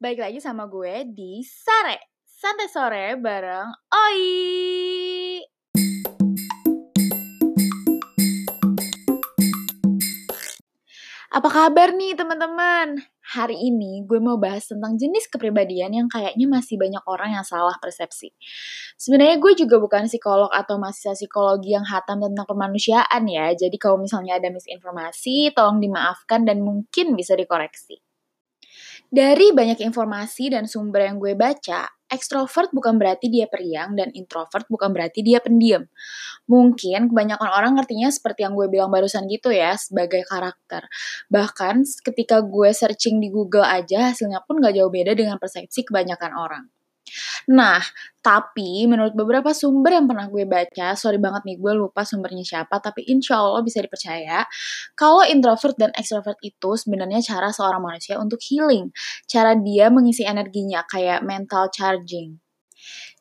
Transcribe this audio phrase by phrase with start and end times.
[0.00, 4.20] balik lagi sama gue di Sare Santai Sore bareng Oi.
[11.32, 13.08] Apa kabar nih teman-teman?
[13.32, 17.72] Hari ini gue mau bahas tentang jenis kepribadian yang kayaknya masih banyak orang yang salah
[17.80, 18.36] persepsi.
[19.00, 23.48] Sebenarnya gue juga bukan psikolog atau mahasiswa psikologi yang hatam tentang kemanusiaan ya.
[23.56, 28.11] Jadi kalau misalnya ada misinformasi, tolong dimaafkan dan mungkin bisa dikoreksi.
[29.12, 34.64] Dari banyak informasi dan sumber yang gue baca, ekstrovert bukan berarti dia periang dan introvert
[34.72, 35.84] bukan berarti dia pendiam.
[36.48, 40.88] Mungkin kebanyakan orang ngertinya seperti yang gue bilang barusan gitu ya, sebagai karakter.
[41.28, 46.32] Bahkan ketika gue searching di Google aja, hasilnya pun gak jauh beda dengan persepsi kebanyakan
[46.32, 46.64] orang.
[47.50, 47.82] Nah,
[48.22, 52.78] tapi menurut beberapa sumber yang pernah gue baca, sorry banget nih gue lupa sumbernya siapa,
[52.78, 54.46] tapi insya Allah bisa dipercaya,
[54.94, 58.94] kalau introvert dan extrovert itu sebenarnya cara seorang manusia untuk healing.
[59.26, 62.38] Cara dia mengisi energinya kayak mental charging.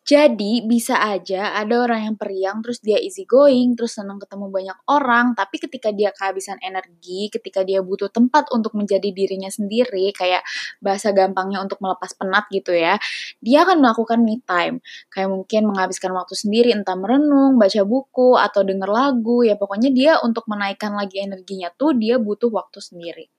[0.02, 4.78] Jadi bisa aja ada orang yang periang terus dia easy going, terus senang ketemu banyak
[4.90, 10.42] orang, tapi ketika dia kehabisan energi, ketika dia butuh tempat untuk menjadi dirinya sendiri, kayak
[10.82, 12.98] bahasa gampangnya untuk melepas penat gitu ya,
[13.46, 14.82] dia akan melakukan me time.
[15.14, 20.18] Kayak mungkin menghabiskan waktu sendiri entah merenung, baca buku, atau denger lagu, ya pokoknya dia
[20.26, 23.30] untuk menaikkan lagi energinya tuh dia butuh waktu sendiri.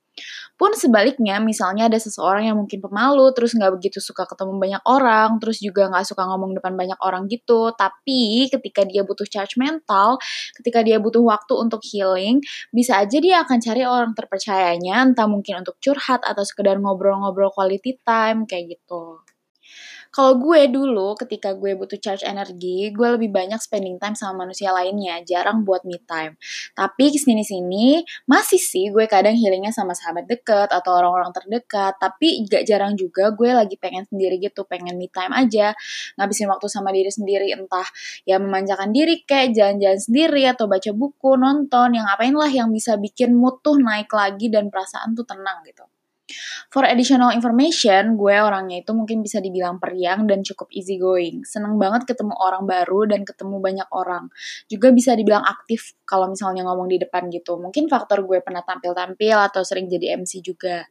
[0.60, 5.41] Pun sebaliknya, misalnya ada seseorang yang mungkin pemalu, terus nggak begitu suka ketemu banyak orang,
[5.42, 10.20] terus juga nggak suka ngomong depan banyak orang gitu, tapi ketika dia butuh charge mental,
[10.58, 12.38] ketika dia butuh waktu untuk healing,
[12.70, 17.98] bisa aja dia akan cari orang terpercayanya, entah mungkin untuk curhat atau sekedar ngobrol-ngobrol quality
[18.06, 19.21] time, kayak gitu.
[20.12, 24.68] Kalau gue dulu ketika gue butuh charge energi, gue lebih banyak spending time sama manusia
[24.68, 26.36] lainnya, jarang buat me time.
[26.77, 32.44] Tapi ke sini-sini masih sih gue kadang healingnya sama sahabat deket atau orang-orang terdekat, tapi
[32.44, 35.72] gak jarang juga gue lagi pengen sendiri gitu, pengen me time aja,
[36.20, 37.88] ngabisin waktu sama diri sendiri, entah
[38.28, 43.00] ya memanjakan diri kayak jalan-jalan sendiri atau baca buku, nonton, yang apain lah yang bisa
[43.00, 45.89] bikin mood tuh naik lagi dan perasaan tuh tenang gitu.
[46.72, 51.44] For additional information, gue orangnya itu mungkin bisa dibilang periang dan cukup easy going.
[51.44, 54.32] Seneng banget ketemu orang baru dan ketemu banyak orang.
[54.70, 57.61] Juga bisa dibilang aktif kalau misalnya ngomong di depan gitu.
[57.61, 60.86] Mungkin faktor gue pernah tampil-tampil atau sering jadi MC juga.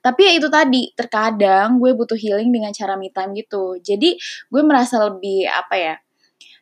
[0.00, 3.76] Tapi ya itu tadi, terkadang gue butuh healing dengan cara me time gitu.
[3.82, 4.16] Jadi
[4.48, 5.94] gue merasa lebih apa ya,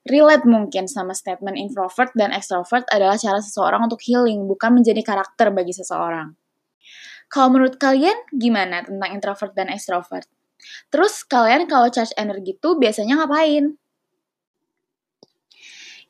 [0.08, 5.54] relate mungkin sama statement introvert dan extrovert adalah cara seseorang untuk healing, bukan menjadi karakter
[5.54, 6.43] bagi seseorang.
[7.32, 10.28] Kalau menurut kalian gimana tentang introvert dan extrovert?
[10.88, 13.76] Terus kalian kalau charge energi tuh biasanya ngapain?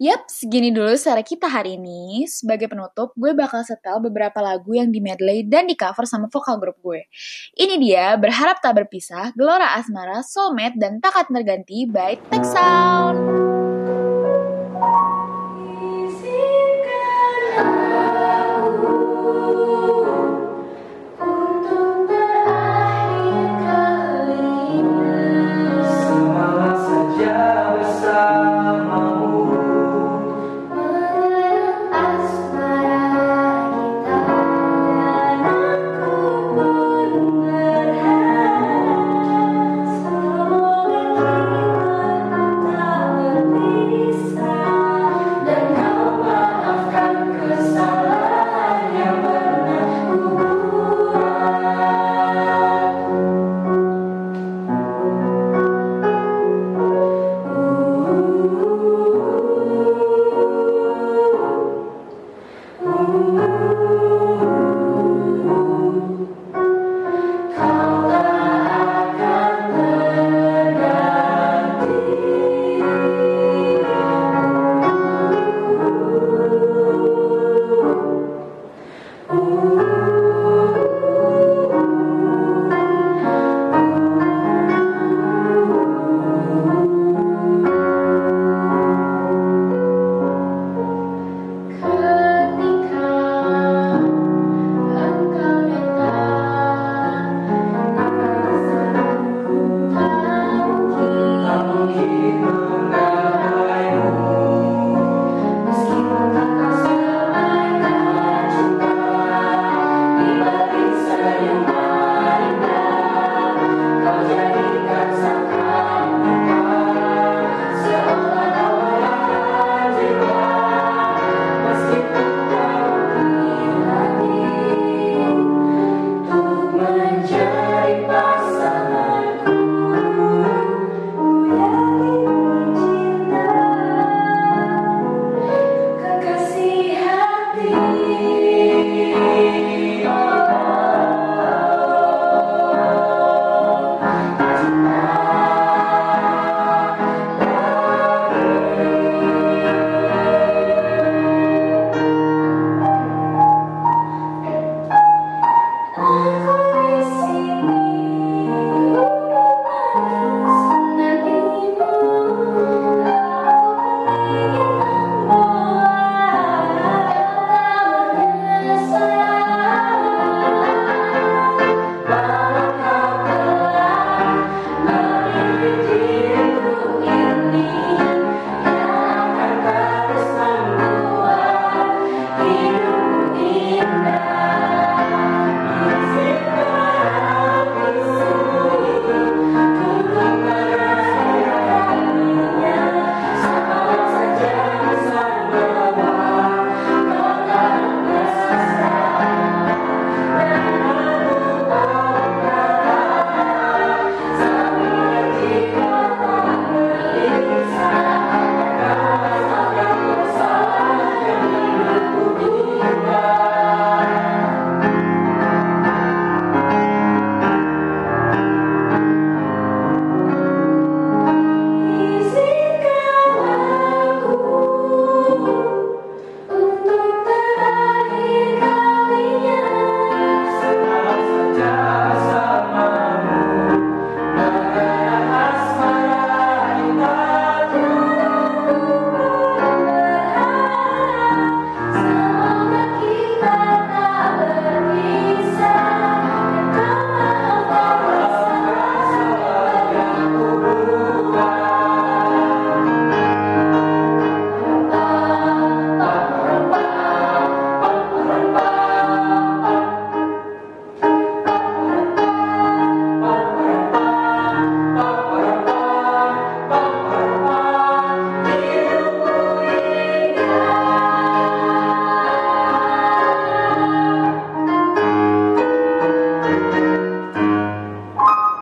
[0.02, 2.26] Yap, segini dulu suara kita hari ini.
[2.26, 6.58] Sebagai penutup, gue bakal setel beberapa lagu yang di medley dan di cover sama vokal
[6.58, 7.06] grup gue.
[7.54, 13.22] Ini dia, Berharap Tak Berpisah, Gelora Asmara, Soulmate, dan Takat Terganti by Tech Sound.